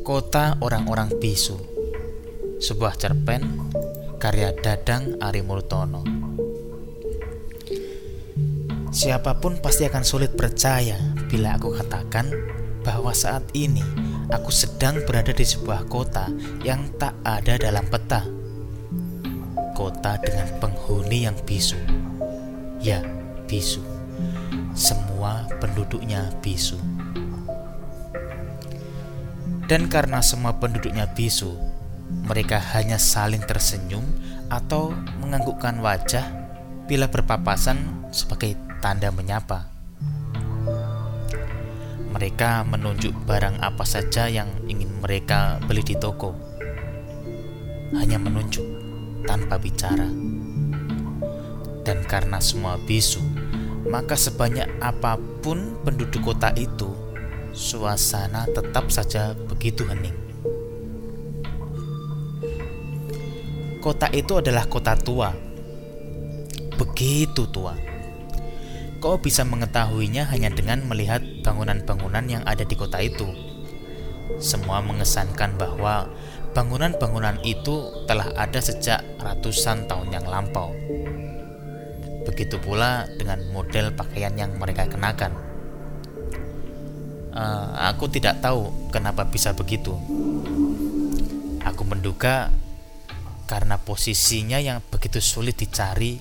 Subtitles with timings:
[0.00, 1.60] Kota Orang-orang Bisu
[2.56, 3.44] Sebuah cerpen
[4.16, 6.00] karya Dadang Ari Murtono
[8.96, 10.96] Siapa pun pasti akan sulit percaya
[11.28, 12.32] bila aku katakan
[12.80, 13.84] bahwa saat ini
[14.32, 16.32] aku sedang berada di sebuah kota
[16.64, 18.24] yang tak ada dalam peta.
[19.76, 21.76] Kota dengan penghuni yang bisu.
[22.80, 23.04] Ya,
[23.44, 23.84] bisu.
[24.72, 26.95] Semua penduduknya bisu.
[29.66, 31.50] Dan karena semua penduduknya bisu,
[32.30, 34.06] mereka hanya saling tersenyum
[34.46, 36.22] atau menganggukkan wajah
[36.86, 39.66] bila berpapasan sebagai tanda menyapa.
[42.14, 46.30] Mereka menunjuk barang apa saja yang ingin mereka beli di toko.
[47.90, 48.64] Hanya menunjuk
[49.26, 50.06] tanpa bicara.
[51.82, 53.18] Dan karena semua bisu,
[53.90, 57.05] maka sebanyak apa pun penduduk kota itu
[57.56, 60.12] suasana tetap saja begitu hening.
[63.80, 65.32] Kota itu adalah kota tua,
[66.76, 67.72] begitu tua.
[69.00, 73.24] Kau bisa mengetahuinya hanya dengan melihat bangunan-bangunan yang ada di kota itu.
[74.36, 76.12] Semua mengesankan bahwa
[76.52, 80.74] bangunan-bangunan itu telah ada sejak ratusan tahun yang lampau.
[82.26, 85.45] Begitu pula dengan model pakaian yang mereka kenakan
[87.36, 89.92] uh, aku tidak tahu kenapa bisa begitu.
[91.62, 92.48] Aku menduga
[93.46, 96.18] karena posisinya yang begitu sulit dicari,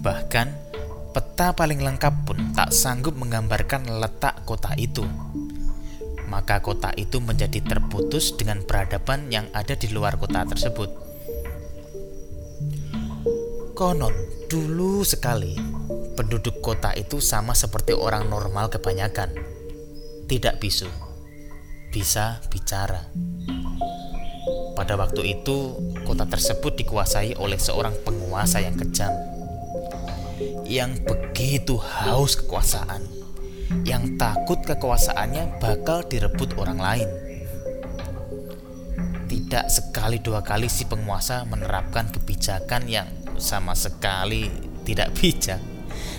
[0.00, 0.48] bahkan
[1.12, 5.04] peta paling lengkap pun tak sanggup menggambarkan letak kota itu.
[6.26, 10.90] Maka kota itu menjadi terputus dengan peradaban yang ada di luar kota tersebut.
[13.76, 14.12] Konon,
[14.48, 15.52] dulu sekali
[16.16, 19.55] penduduk kota itu sama seperti orang normal kebanyakan
[20.26, 20.90] tidak bisu,
[21.94, 23.06] bisa bicara.
[24.76, 29.14] Pada waktu itu, kota tersebut dikuasai oleh seorang penguasa yang kejam,
[30.66, 33.06] yang begitu haus kekuasaan,
[33.86, 37.08] yang takut kekuasaannya bakal direbut orang lain.
[39.26, 43.08] Tidak sekali dua kali si penguasa menerapkan kebijakan yang
[43.38, 44.50] sama sekali
[44.82, 45.58] tidak bijak.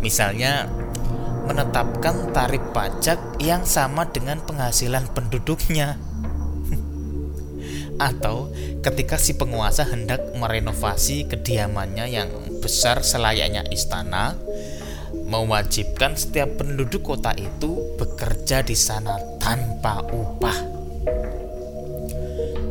[0.00, 0.68] Misalnya,
[1.50, 5.98] menetapkan tarif pajak yang sama dengan penghasilan penduduknya.
[7.98, 8.54] Atau
[8.86, 12.30] ketika si penguasa hendak merenovasi kediamannya yang
[12.62, 14.38] besar selayaknya istana,
[15.26, 20.58] mewajibkan setiap penduduk kota itu bekerja di sana tanpa upah.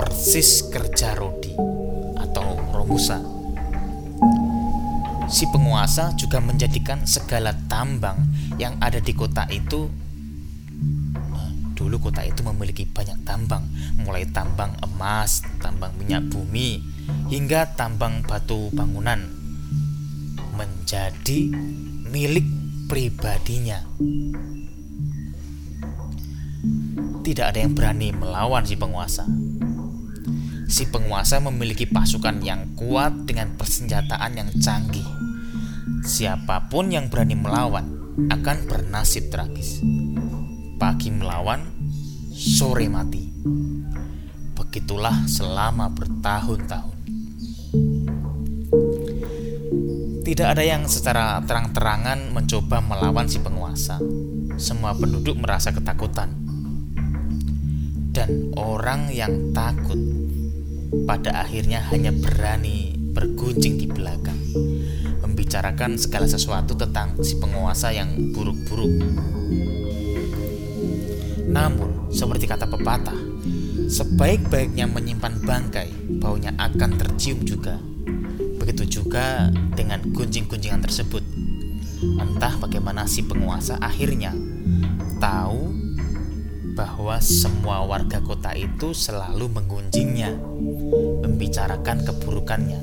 [0.00, 1.52] Persis kerja rodi
[2.16, 3.41] atau romusa
[5.30, 8.18] si penguasa juga menjadikan segala tambang
[8.58, 9.86] yang ada di kota itu
[11.30, 13.62] nah, dulu kota itu memiliki banyak tambang
[14.02, 16.82] mulai tambang emas, tambang minyak bumi
[17.30, 19.22] hingga tambang batu bangunan
[20.52, 21.48] menjadi
[22.12, 22.44] milik
[22.86, 23.80] pribadinya.
[27.22, 29.24] Tidak ada yang berani melawan si penguasa
[30.72, 35.04] si penguasa memiliki pasukan yang kuat dengan persenjataan yang canggih.
[36.00, 39.84] Siapa pun yang berani melawan akan bernasib tragis.
[40.80, 41.60] Pagi melawan,
[42.32, 43.28] sore mati.
[44.56, 46.98] Begitulah selama bertahun-tahun.
[50.24, 54.00] Tidak ada yang secara terang-terangan mencoba melawan si penguasa.
[54.56, 56.32] Semua penduduk merasa ketakutan.
[58.12, 60.21] Dan orang yang takut
[61.08, 64.36] pada akhirnya hanya berani bergunjing di belakang,
[65.24, 68.92] membicarakan segala sesuatu tentang si penguasa yang buruk-buruk.
[71.52, 73.16] Namun, seperti kata pepatah,
[73.88, 75.88] sebaik-baiknya menyimpan bangkai,
[76.20, 77.76] baunya akan tercium juga.
[78.56, 81.20] Begitu juga dengan gunjing-gunjingan tersebut.
[82.02, 84.32] Entah bagaimana si penguasa akhirnya
[85.20, 85.81] tahu
[86.72, 90.32] bahwa semua warga kota itu selalu menggunjingnya,
[91.20, 92.80] membicarakan keburukannya.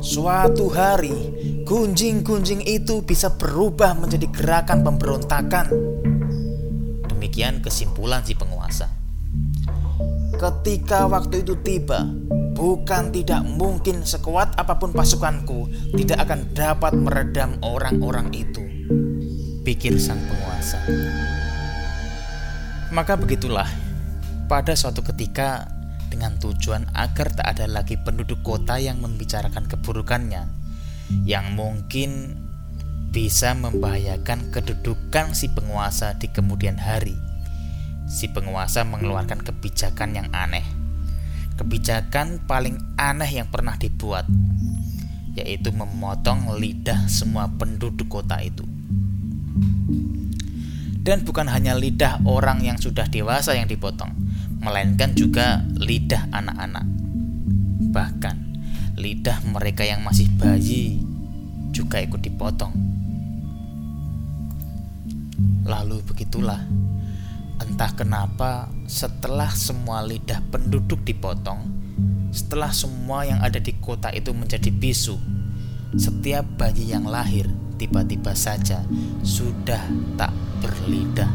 [0.00, 1.14] Suatu hari,
[1.68, 5.66] gunjing-gunjing itu bisa berubah menjadi gerakan pemberontakan.
[7.12, 8.88] Demikian kesimpulan si penguasa.
[10.36, 12.04] Ketika waktu itu tiba,
[12.56, 18.65] bukan tidak mungkin sekuat apa pun pasukanku tidak akan dapat meredam orang-orang itu
[19.66, 20.78] pikir sang penguasa.
[22.94, 23.66] Maka begitulah,
[24.46, 25.66] pada suatu ketika
[26.06, 30.46] dengan tujuan agar tak ada lagi penduduk kota yang membicarakan keburukannya,
[31.26, 32.38] yang mungkin
[33.10, 37.18] bisa membahayakan kedudukan si penguasa di kemudian hari.
[38.06, 40.62] si penguasa mengeluarkan kebijakan yang aneh.
[41.58, 44.30] Kebijakan paling aneh yang pernah dibuat,
[45.34, 48.75] yaitu memotong lidah semua penduduk kota itu.
[51.06, 54.10] Dan bukan hanya lidah orang yang sudah dewasa yang dipotong,
[54.58, 56.82] melainkan juga lidah anak-anak.
[57.94, 58.36] Bahkan
[58.98, 60.98] lidah mereka yang masih bayi
[61.70, 62.74] juga ikut dipotong.
[65.62, 66.58] Lalu begitulah,
[67.62, 71.70] entah kenapa setelah semua lidah penduduk dipotong,
[72.34, 75.22] setelah semua yang ada di kota itu menjadi bisu,
[75.94, 77.46] setiap bayi yang lahir
[77.78, 78.82] tiba-tiba saja
[79.22, 79.86] sudah
[80.18, 81.30] tak berlidah.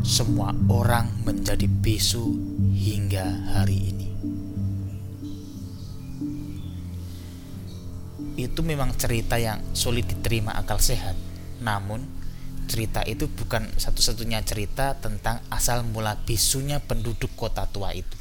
[0.00, 2.32] Semua orang menjadi bisu
[2.72, 3.98] hingga hari ini.
[8.38, 11.18] itu memang cerita yang sulit diterima akal sehat.
[11.58, 12.06] Namun,
[12.70, 18.14] cerita itu bukan satu-satunya cerita tentang asal mula bisunya penduduk kota tua itu.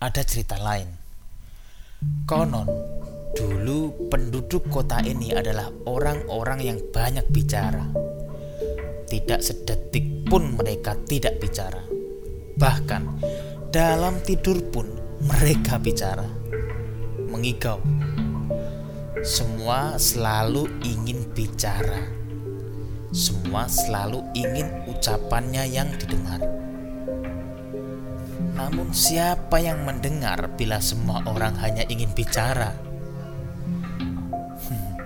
[0.00, 0.88] Ada cerita lain.
[1.98, 2.70] Konon,
[3.34, 7.90] dulu penduduk kota ini adalah orang-orang yang banyak bicara.
[9.10, 11.82] Tidak sedetik pun mereka tidak bicara.
[12.54, 13.02] Bahkan
[13.74, 14.86] dalam tidur pun
[15.26, 16.22] mereka bicara
[17.26, 17.82] mengigau.
[19.26, 22.06] Semua selalu ingin bicara.
[23.10, 26.67] Semua selalu ingin ucapannya yang didengar.
[28.58, 32.74] Namun, siapa yang mendengar bila semua orang hanya ingin bicara?
[34.66, 34.98] Hmm.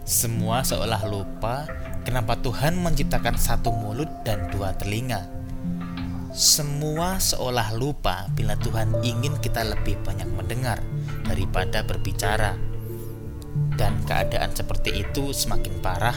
[0.00, 1.68] Semua seolah lupa
[2.08, 5.28] kenapa Tuhan menciptakan satu mulut dan dua telinga.
[6.32, 10.80] Semua seolah lupa bila Tuhan ingin kita lebih banyak mendengar
[11.28, 12.56] daripada berbicara.
[13.76, 16.16] Dan keadaan seperti itu semakin parah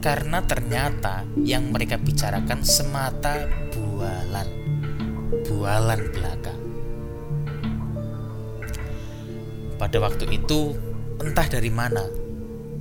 [0.00, 3.46] karena ternyata yang mereka bicarakan semata
[3.76, 4.63] bualan.
[5.42, 6.54] Bualan belaka.
[9.74, 10.78] Pada waktu itu,
[11.18, 12.06] entah dari mana,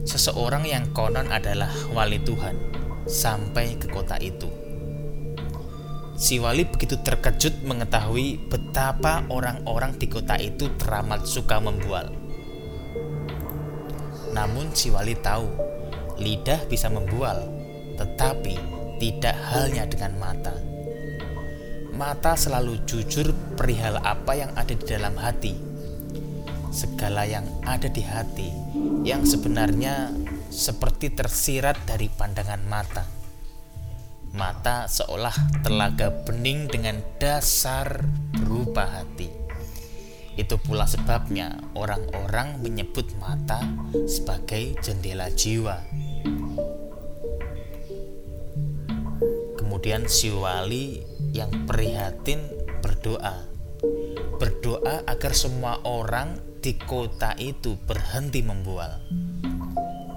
[0.05, 2.53] seseorang yang konon adalah wali Tuhan
[3.09, 4.63] sampai ke kota itu
[6.13, 12.13] Si wali begitu terkejut mengetahui betapa orang-orang di kota itu teramat suka membual.
[14.29, 15.49] Namun si wali tahu
[16.21, 17.49] lidah bisa membual,
[17.97, 18.55] tetapi
[19.01, 20.53] tidak halnya dengan mata.
[21.93, 25.53] Mata selalu jujur perihal apa yang ada di dalam hati.
[26.73, 28.49] Segala yang ada di hati
[29.05, 30.09] yang sebenarnya
[30.49, 33.05] seperti tersirat dari pandangan mata
[34.33, 38.01] mata seolah telaga bening dengan dasar
[38.33, 39.29] berupa hati.
[40.33, 43.61] Itu pula sebabnya orang-orang menyebut mata
[44.09, 45.85] sebagai jendela jiwa.
[49.61, 52.39] Kemudian si wali yang prihatin
[52.79, 53.49] berdoa.
[54.37, 59.01] Berdoa agar semua orang di kota itu berhenti membual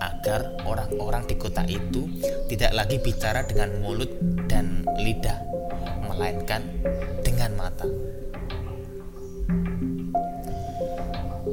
[0.00, 2.08] agar orang-orang di kota itu
[2.52, 4.10] tidak lagi bicara dengan mulut
[4.50, 5.38] dan lidah,
[6.04, 6.62] melainkan
[7.24, 7.86] dengan mata.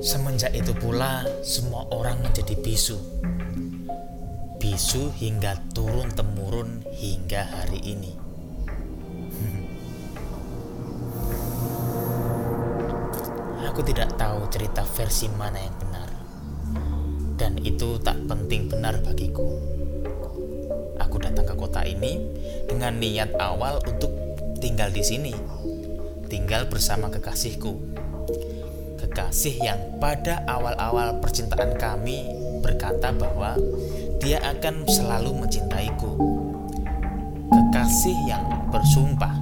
[0.03, 2.97] Semenjak itu pula, semua orang menjadi bisu.
[4.59, 8.32] Bisu hingga turun-temurun hingga hari ini.
[13.63, 16.13] Aku tidak tahu cerita versi mana yang benar
[17.43, 19.59] dan itu tak penting benar bagiku.
[21.01, 22.23] Aku datang ke kota ini
[22.69, 24.13] dengan niat awal untuk
[24.63, 25.33] tinggal di sini,
[26.31, 27.75] tinggal bersama kekasihku.
[29.03, 32.31] Kekasih yang pada awal-awal percintaan kami
[32.63, 33.59] berkata bahwa
[34.23, 36.15] dia akan selalu mencintaiku.
[37.51, 39.35] Kekasih yang bersumpah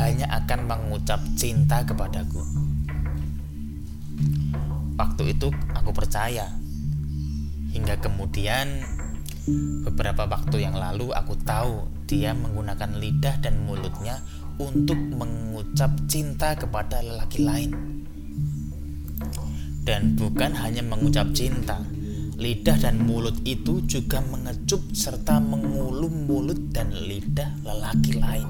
[0.00, 2.61] hanya akan mengucap cinta kepadaku.
[5.02, 6.46] Waktu itu aku percaya
[7.74, 8.84] Hingga kemudian
[9.82, 14.20] beberapa waktu yang lalu aku tahu dia menggunakan lidah dan mulutnya
[14.60, 17.72] untuk mengucap cinta kepada lelaki lain.
[19.82, 21.80] Dan bukan hanya mengucap cinta,
[22.36, 28.46] lidah dan mulut itu juga mengecup serta mengulum mulut dan lidah lelaki lain.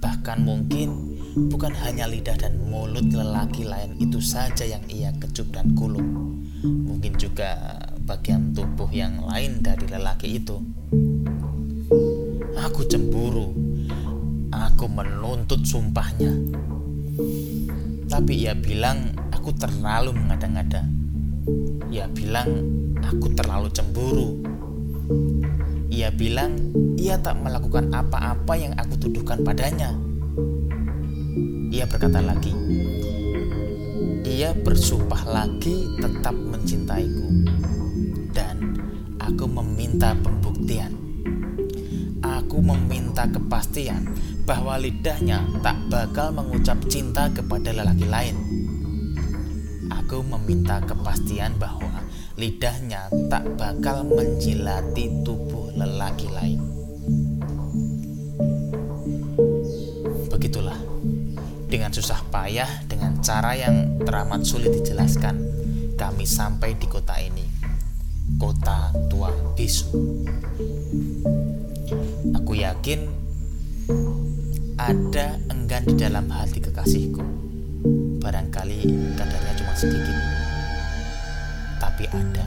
[0.00, 5.72] Bahkan mungkin bukan hanya lidah dan mulut lelaki lain itu saja yang ia kecup dan
[5.72, 10.58] kulum mungkin juga bagian tubuh yang lain dari lelaki itu.
[12.58, 13.50] Aku cemburu.
[14.52, 16.30] Aku menuntut sumpahnya.
[18.06, 20.86] Tapi ia bilang aku terlalu mengada-ngada.
[21.90, 22.50] Ia bilang
[23.02, 24.38] aku terlalu cemburu.
[25.90, 26.54] Ia bilang
[26.94, 29.94] ia tak melakukan apa-apa yang aku tuduhkan padanya.
[31.72, 32.52] Ia berkata lagi,
[34.28, 37.48] ia bersumpah lagi tetap mencintaiku,
[38.36, 38.76] dan
[39.16, 40.92] aku meminta pembuktian.
[42.20, 44.04] Aku meminta kepastian
[44.44, 48.36] bahwa lidahnya tak bakal mengucap cinta kepada lelaki lain.
[49.88, 52.04] Aku meminta kepastian bahwa
[52.36, 56.71] lidahnya tak bakal menjilati tubuh lelaki lain.
[61.92, 65.36] Susah payah, dengan cara yang teramat sulit dijelaskan,
[65.94, 67.44] kami sampai di kota ini,
[68.40, 69.92] kota tua bisu.
[72.40, 73.00] Aku yakin
[74.80, 77.22] ada enggan di dalam hati kekasihku.
[78.24, 78.80] Barangkali
[79.14, 80.42] kadarnya cuma sedikit
[81.82, 82.46] tapi ada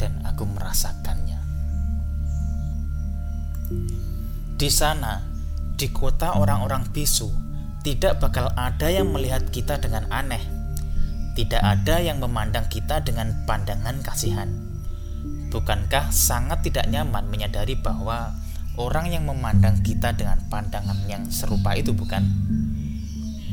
[0.00, 1.40] dan aku merasakannya.
[4.54, 5.20] Di sana,
[5.74, 7.28] di kota orang-orang bisu,
[7.82, 10.42] tidak bakal ada yang melihat kita dengan aneh.
[11.38, 14.50] Tidak ada yang memandang kita dengan pandangan kasihan.
[15.50, 18.32] Bukankah sangat tidak nyaman menyadari bahwa
[18.80, 22.24] orang yang memandang kita dengan pandangan yang serupa itu bukan?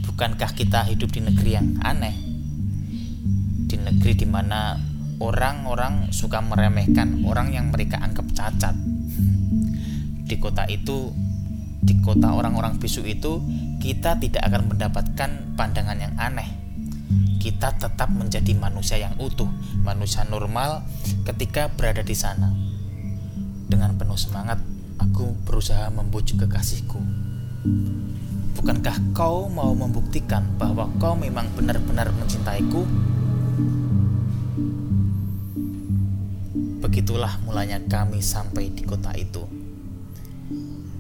[0.08, 2.30] Bukankah kita hidup di negeri yang aneh?
[3.70, 4.74] di negeri di mana
[5.22, 8.74] orang-orang suka meremehkan orang yang mereka anggap cacat.
[10.26, 11.14] Di kota itu,
[11.80, 13.40] di kota orang-orang bisu itu,
[13.80, 16.48] kita tidak akan mendapatkan pandangan yang aneh.
[17.40, 19.48] Kita tetap menjadi manusia yang utuh,
[19.82, 20.84] manusia normal
[21.24, 22.52] ketika berada di sana.
[23.70, 24.60] Dengan penuh semangat,
[25.00, 27.00] aku berusaha membujuk kekasihku.
[28.60, 32.84] Bukankah kau mau membuktikan bahwa kau memang benar-benar mencintaiku?
[36.84, 39.59] Begitulah mulanya kami sampai di kota itu.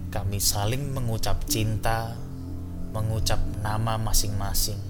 [0.09, 2.17] Kami saling mengucap cinta,
[2.89, 4.81] mengucap nama masing-masing.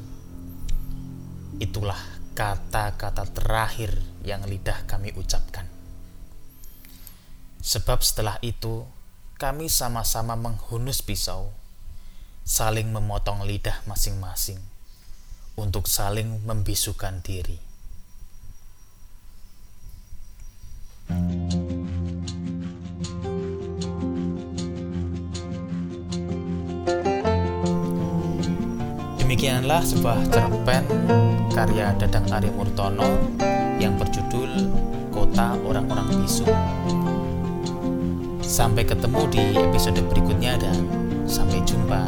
[1.60, 2.00] Itulah
[2.40, 5.68] kata-kata terakhir yang lidah kami ucapkan.
[7.60, 8.88] Sebab setelah itu,
[9.36, 11.52] kami sama-sama menghunus pisau,
[12.48, 14.64] saling memotong lidah masing-masing
[15.60, 17.60] untuk saling membisukan diri.
[29.40, 30.84] Demikianlah sebuah cerpen
[31.56, 33.08] karya Dadang Ari Murtono
[33.80, 34.68] yang berjudul
[35.16, 36.44] Kota Orang-Orang Bisu.
[38.44, 40.84] Sampai ketemu di episode berikutnya dan
[41.24, 42.04] sampai jumpa.